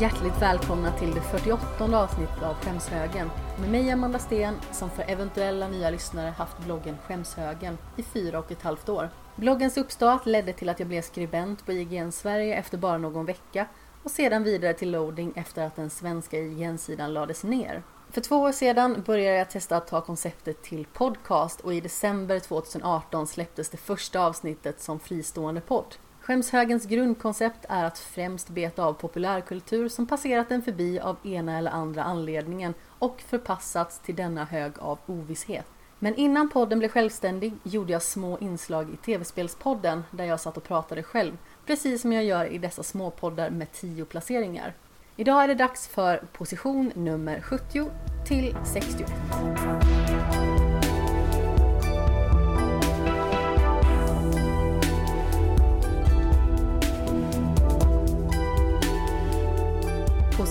[0.00, 3.30] Hjärtligt välkomna till det 48 avsnittet av Skämshögen
[3.60, 8.52] med mig Amanda Sten som för eventuella nya lyssnare haft bloggen Skämshögen i fyra och
[8.52, 9.10] ett halvt år.
[9.36, 13.66] Bloggens uppstart ledde till att jag blev skribent på IGN Sverige efter bara någon vecka
[14.02, 17.82] och sedan vidare till loading efter att den svenska IGN-sidan lades ner.
[18.10, 22.38] För två år sedan började jag testa att ta konceptet till podcast och i december
[22.38, 25.94] 2018 släpptes det första avsnittet som fristående podd.
[26.28, 31.70] Skämshögens grundkoncept är att främst beta av populärkultur som passerat den förbi av ena eller
[31.70, 35.66] andra anledningen och förpassats till denna hög av ovisshet.
[35.98, 40.64] Men innan podden blev självständig gjorde jag små inslag i TV-spelspodden där jag satt och
[40.64, 44.74] pratade själv, precis som jag gör i dessa småpoddar med tio placeringar.
[45.16, 47.90] Idag är det dags för position nummer 70
[48.26, 49.12] till 61.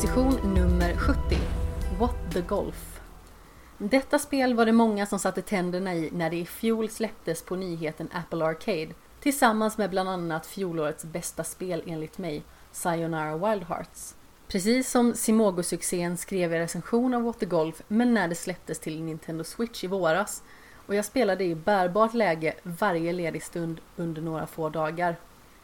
[0.02, 1.38] Position nummer 70.
[2.00, 3.00] What the Golf.
[3.78, 7.56] Detta spel var det många som satte tänderna i när det i fjol släpptes på
[7.56, 14.16] nyheten Apple Arcade tillsammans med bland annat fjolårets bästa spel enligt mig, Sayonara Wild Hearts.
[14.48, 19.04] Precis som Simogo-succén skrev jag recension av What the Golf men när det släpptes till
[19.04, 20.44] Nintendo Switch i våras
[20.88, 25.16] och jag spelade i bärbart läge varje ledig stund under några få dagar.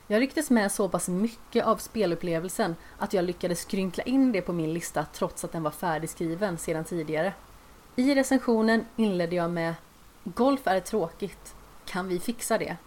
[0.08, 4.54] Jag rycktes med så pass mycket av spelupplevelsen att jag lyckades skrynkla in det på
[4.54, 7.34] min lista trots att den var färdigskriven sedan tidigare.
[7.96, 9.74] I recensionen inledde jag med
[10.24, 11.56] Golf är tråkigt.
[11.86, 12.78] Kan vi fixa det?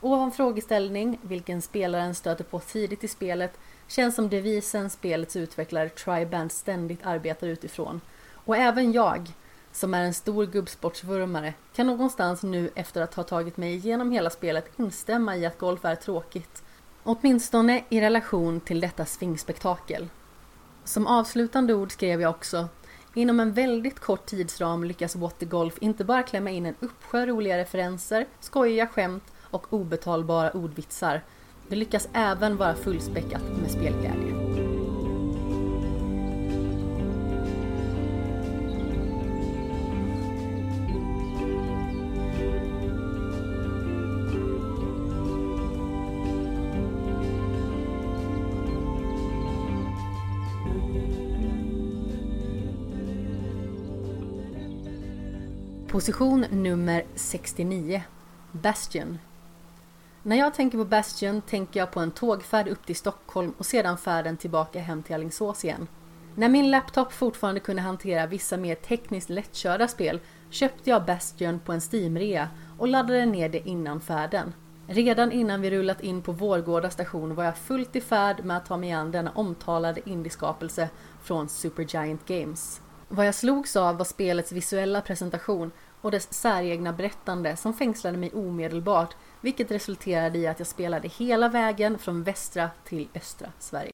[0.00, 6.52] Ovan frågeställning, vilken spelaren stöter på tidigt i spelet, känns som devisen spelets utvecklare Triband
[6.52, 8.00] ständigt arbetar utifrån.
[8.32, 9.32] Och även jag,
[9.76, 14.30] som är en stor gubbsportsvurmare, kan någonstans nu efter att ha tagit mig igenom hela
[14.30, 16.62] spelet instämma i att golf är tråkigt.
[17.02, 20.08] Åtminstone i relation till detta svingspektakel.
[20.84, 22.68] Som avslutande ord skrev jag också
[23.16, 27.26] Inom en väldigt kort tidsram lyckas What the Golf inte bara klämma in en uppsjö
[27.26, 31.22] roliga referenser, skojiga skämt och obetalbara ordvitsar.
[31.68, 34.45] Det lyckas även vara fullspäckat med spelglädje.
[55.88, 58.02] Position nummer 69
[58.52, 59.18] Bastion
[60.22, 63.98] När jag tänker på Bastion tänker jag på en tågfärd upp till Stockholm och sedan
[63.98, 65.88] färden tillbaka hem till Alingsås igen.
[66.34, 70.20] När min laptop fortfarande kunde hantera vissa mer tekniskt lättkörda spel
[70.50, 72.48] köpte jag Bastion på en Steam-rea
[72.78, 74.52] och laddade ner det innan färden.
[74.86, 78.66] Redan innan vi rullat in på Vårgårda station var jag fullt i färd med att
[78.66, 80.88] ta mig an denna omtalade indieskapelse
[81.22, 82.80] från Supergiant Games.
[83.08, 88.32] Vad jag slogs av var spelets visuella presentation och dess säregna berättande som fängslade mig
[88.34, 93.92] omedelbart vilket resulterade i att jag spelade hela vägen från västra till östra Sverige.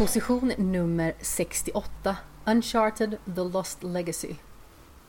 [0.00, 2.16] Position nummer 68
[2.46, 4.34] Uncharted The Lost Legacy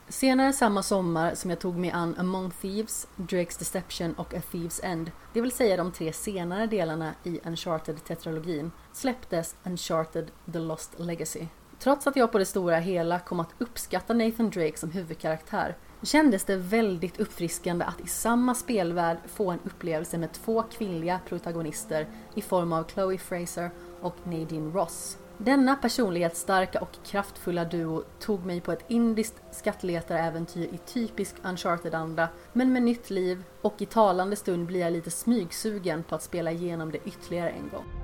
[0.08, 4.80] Senare samma sommar som jag tog mig an Among Thieves, Drake's Deception och A Thieves
[4.84, 11.46] End, det vill säga de tre senare delarna i Uncharted-tetralogin, släpptes Uncharted The Lost Legacy.
[11.80, 16.44] Trots att jag på det stora hela kom att uppskatta Nathan Drake som huvudkaraktär kändes
[16.44, 22.42] det väldigt uppfriskande att i samma spelvärld få en upplevelse med två kvinnliga protagonister i
[22.42, 23.72] form av Chloe Fraser
[24.02, 25.18] och Nadine Ross.
[25.38, 32.74] Denna personlighetsstarka och kraftfulla duo tog mig på ett indiskt skattletaräventyr i typisk Uncharted-anda, men
[32.74, 36.92] med nytt liv och i talande stund blir jag lite smygsugen på att spela igenom
[36.92, 38.01] det ytterligare en gång.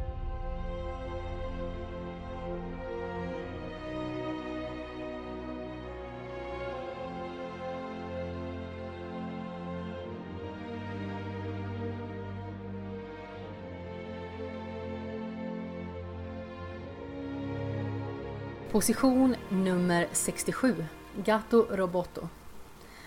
[18.78, 20.86] Position nummer 67
[21.16, 22.30] Gato Roboto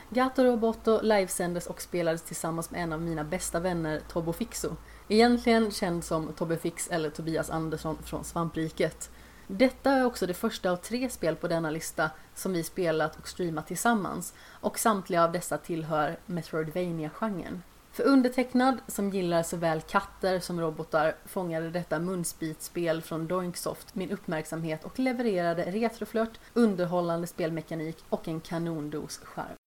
[0.08, 4.76] Gato Roboto livesändes och spelades tillsammans med en av mina bästa vänner, Tobo Fixo.
[5.08, 9.10] Egentligen känd som Tobbe Fix eller Tobias Andersson från Svampriket.
[9.46, 13.28] Detta är också det första av tre spel på denna lista som vi spelat och
[13.28, 17.62] streamat tillsammans och samtliga av dessa tillhör Metroidvania-genren.
[17.92, 24.84] För undertecknad, som gillar såväl katter som robotar, fångade detta munsbitspel från Doinksoft min uppmärksamhet
[24.84, 29.59] och levererade retroflört, underhållande spelmekanik och en kanondos charm.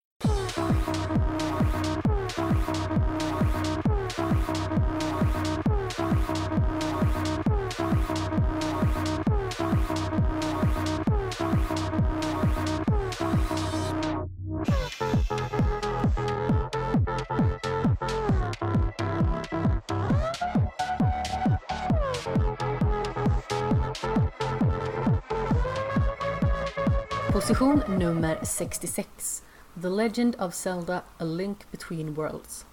[27.33, 29.43] Position nummer 66.
[29.81, 32.65] The Legend of Zelda A Link Between Worlds.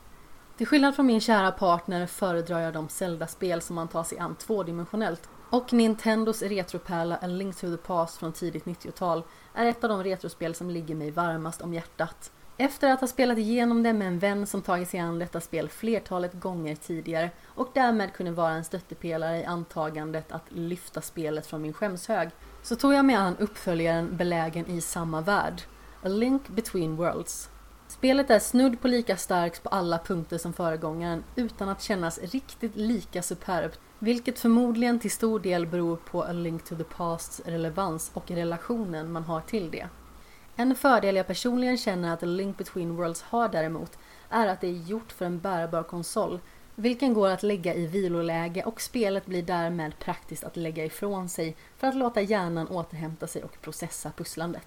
[0.57, 4.35] Till skillnad från min kära partner föredrar jag de Zelda-spel som man tar sig an
[4.35, 9.23] tvådimensionellt och Nintendos retropärla A Link to the Past från tidigt 90-tal
[9.55, 12.33] är ett av de retrospel som ligger mig varmast om hjärtat.
[12.57, 15.69] Efter att ha spelat igenom det med en vän som tagit sig an detta spel
[15.69, 21.63] flertalet gånger tidigare och därmed kunde vara en stöttepelare i antagandet att lyfta spelet från
[21.63, 22.31] min skämshög
[22.63, 25.63] så tog jag mig an uppföljaren belägen i samma värld,
[26.03, 27.51] A Link Between Worlds.
[27.89, 32.77] Spelet är snudd på lika starkt på alla punkter som föregångaren utan att kännas riktigt
[32.77, 38.11] lika superbt, vilket förmodligen till stor del beror på A Link to the Pasts relevans
[38.15, 39.89] och relationen man har till det.
[40.57, 43.99] En fördel jag personligen känner att A Link Between Worlds har däremot
[44.29, 46.41] är att det är gjort för en bärbar konsol
[46.75, 51.57] vilken går att lägga i viloläge och spelet blir därmed praktiskt att lägga ifrån sig
[51.77, 54.63] för att låta hjärnan återhämta sig och processa pusslandet.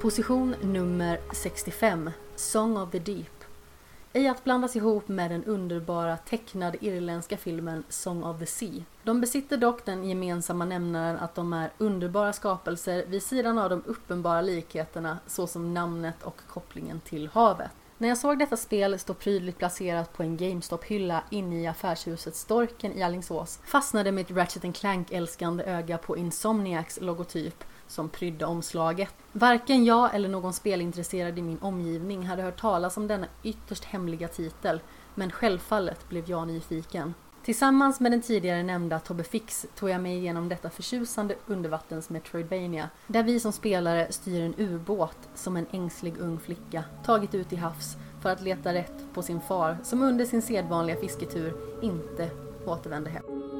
[0.00, 3.44] Position nummer 65, Song of the Deep.
[4.12, 8.82] Ej att blandas ihop med den underbara tecknade irländska filmen Song of the Sea.
[9.02, 13.82] De besitter dock den gemensamma nämnaren att de är underbara skapelser vid sidan av de
[13.86, 17.70] uppenbara likheterna såsom namnet och kopplingen till havet.
[17.98, 22.92] När jag såg detta spel stå prydligt placerat på en GameStop-hylla inne i affärshuset Storken
[22.92, 29.14] i Allingsås fastnade mitt Ratchet Clank-älskande öga på Insomniacs logotyp som prydde omslaget.
[29.32, 34.28] Varken jag eller någon spelintresserad i min omgivning hade hört talas om denna ytterst hemliga
[34.28, 34.80] titel,
[35.14, 37.14] men självfallet blev jag nyfiken.
[37.44, 42.88] Tillsammans med den tidigare nämnda Tobbe Fix tog jag mig igenom detta förtjusande undervattens Metroidvania,
[43.06, 47.56] där vi som spelare styr en ubåt som en ängslig ung flicka tagit ut i
[47.56, 52.30] havs för att leta rätt på sin far som under sin sedvanliga fisketur inte
[52.66, 53.51] återvände hem.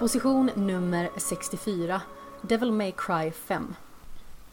[0.00, 2.02] Position nummer 64
[2.42, 3.74] Devil May Cry 5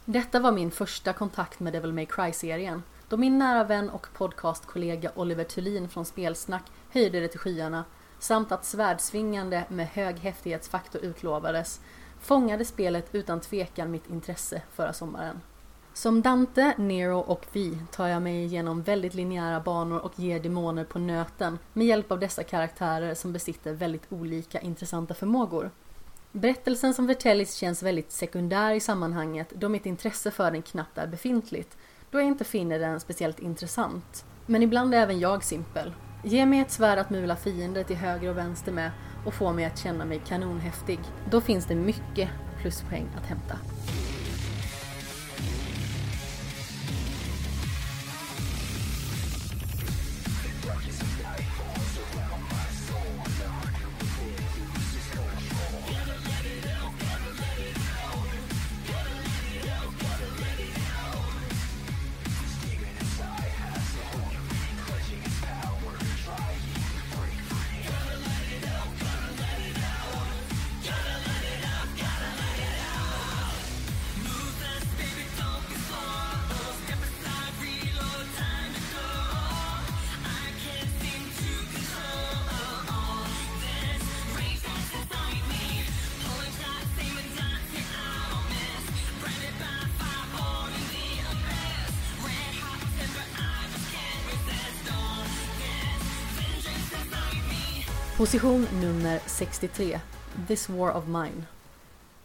[0.06, 5.12] Detta var min första kontakt med Devil May Cry-serien då min nära vän och podcastkollega
[5.16, 7.86] Oliver Thulin från Spelsnack höjde det till skyarna
[8.20, 11.82] samt att svärdsvingande med hög häftighetsfaktor utlovades
[12.20, 15.42] fångade spelet utan tvekan mitt intresse förra sommaren.
[15.98, 20.84] Som Dante, Nero och Vi tar jag mig igenom väldigt linjära banor och ger demoner
[20.84, 25.72] på nöten med hjälp av dessa karaktärer som besitter väldigt olika intressanta förmågor.
[26.32, 31.08] Berättelsen som Vertellis känns väldigt sekundär i sammanhanget då mitt intresse för den knappt är
[31.08, 31.78] befintligt,
[32.12, 34.26] då jag inte finner den speciellt intressant.
[34.46, 35.94] Men ibland är även jag simpel.
[36.24, 38.92] Ge mig ett svärd att mula fiender till höger och vänster med
[39.26, 41.00] och få mig att känna mig kanonhäftig.
[41.32, 42.30] Då finns det mycket
[42.62, 43.58] pluspoäng att hämta.
[98.18, 100.00] Position nummer 63.
[100.48, 101.44] This War of Mine.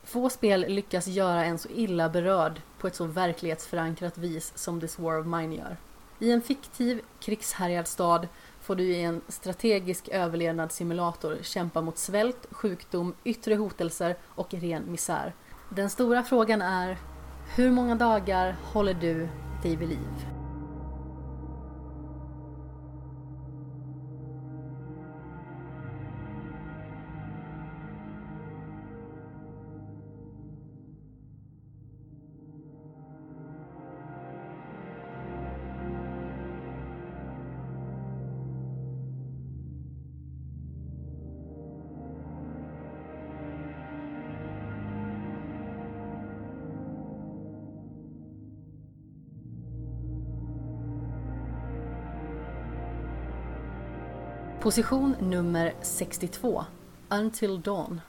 [0.04, 4.98] Få spel lyckas göra en så illa berörd på ett så verklighetsförankrat vis som This
[4.98, 5.76] War of Mine gör.
[6.18, 8.28] I en fiktiv krigshärjad stad
[8.60, 15.34] får du i en strategisk överlevnadssimulator kämpa mot svält, sjukdom, yttre hotelser och ren misär.
[15.68, 16.98] Den stora frågan är,
[17.56, 19.28] hur många dagar håller du
[19.62, 20.41] dig vid liv?
[54.62, 56.64] Position nummer 62.
[57.08, 58.00] Until Dawn.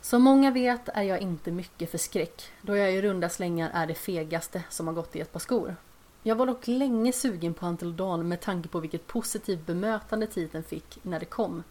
[0.00, 3.86] Som många vet är jag inte mycket för skräck, då jag i runda slängar är
[3.86, 5.76] det fegaste som har gått i ett par skor.
[6.22, 10.64] Jag var dock länge sugen på Until Dawn med tanke på vilket positivt bemötande titeln
[10.64, 11.62] fick när det kom.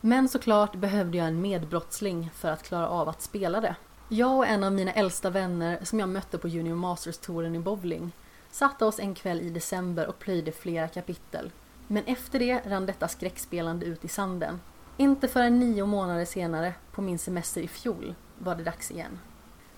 [0.00, 3.76] Men såklart behövde jag en medbrottsling för att klara av att spela det.
[4.08, 8.12] Jag och en av mina äldsta vänner som jag mötte på Junior Masters-touren i bowling
[8.50, 11.50] satte oss en kväll i december och plöjde flera kapitel.
[11.86, 14.60] Men efter det rann detta skräckspelande ut i sanden.
[14.96, 19.18] Inte förrän nio månader senare, på min semester i fjol, var det dags igen.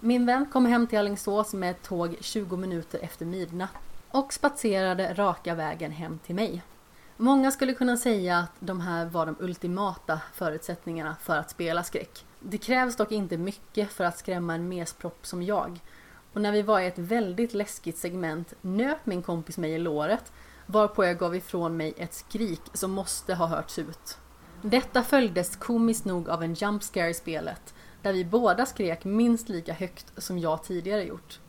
[0.01, 3.71] Min vän kom hem till Alingsås med ett tåg 20 minuter efter midnatt
[4.11, 6.63] och spatserade raka vägen hem till mig.
[7.17, 12.25] Många skulle kunna säga att de här var de ultimata förutsättningarna för att spela skräck.
[12.41, 15.81] Det krävs dock inte mycket för att skrämma en mespropp som jag.
[16.33, 20.33] Och när vi var i ett väldigt läskigt segment nöp min kompis mig i låret
[20.71, 24.19] varpå jag gav ifrån mig ett skrik som måste ha hörts ut.
[24.63, 29.49] Detta följdes komiskt nog av en jump scare i spelet, där vi båda skrek minst
[29.49, 31.41] lika högt som jag tidigare gjort.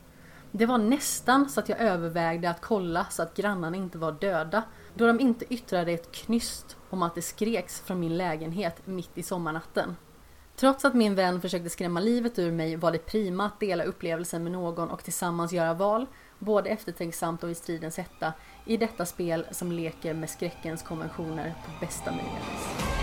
[0.51, 4.63] Det var nästan så att jag övervägde att kolla så att grannarna inte var döda,
[4.93, 9.23] då de inte yttrade ett knyst om att det skreks från min lägenhet mitt i
[9.23, 9.95] sommarnatten.
[10.55, 14.43] Trots att min vän försökte skrämma livet ur mig var det prima att dela upplevelsen
[14.43, 16.05] med någon och tillsammans göra val,
[16.39, 18.33] både eftertänksamt och i stridens hetta,
[18.69, 22.99] i detta spel som leker med skräckens konventioner på bästa möjliga vis.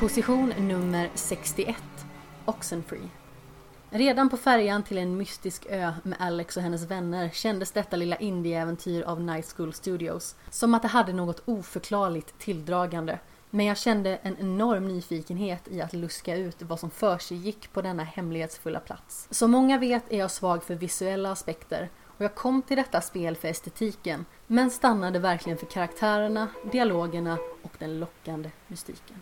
[0.00, 1.76] Position nummer 61
[2.44, 3.19] Oxenfree
[3.92, 8.16] Redan på färjan till en mystisk ö med Alex och hennes vänner kändes detta lilla
[8.16, 13.18] indieäventyr av Night School Studios som att det hade något oförklarligt tilldragande.
[13.50, 18.04] Men jag kände en enorm nyfikenhet i att luska ut vad som försiggick på denna
[18.04, 19.28] hemlighetsfulla plats.
[19.30, 23.36] Som många vet är jag svag för visuella aspekter och jag kom till detta spel
[23.36, 29.16] för estetiken men stannade verkligen för karaktärerna, dialogerna och den lockande mystiken.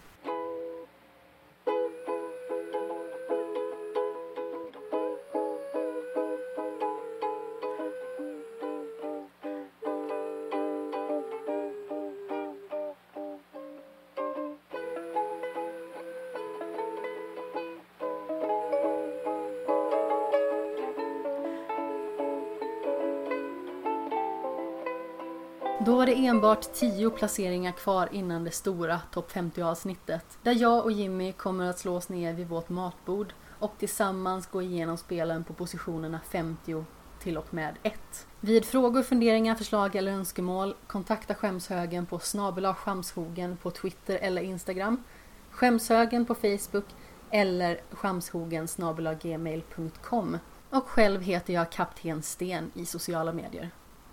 [25.88, 30.38] Då var det enbart 10 placeringar kvar innan det stora topp 50 avsnittet.
[30.42, 34.62] Där jag och Jimmy kommer att slå oss ner vid vårt matbord och tillsammans gå
[34.62, 36.84] igenom spelen på positionerna 50
[37.18, 38.26] till och med 1.
[38.40, 45.02] Vid frågor, funderingar, förslag eller önskemål kontakta Skämshögen på snabela Skamshogen på Twitter eller Instagram,
[45.50, 46.86] Skämshögen på Facebook
[47.30, 48.68] eller skamshogen
[49.22, 50.38] gmail.com.
[50.70, 53.70] Och själv heter jag Kapten Sten i sociala medier.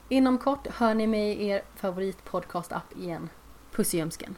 [0.09, 3.29] Inom kort hör ni mig i er favoritpodcast-app igen.
[3.71, 4.35] Puss i ömsken.